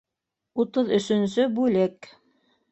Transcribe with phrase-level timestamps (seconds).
[0.63, 2.13] Утыҙ өсөнсө бүлек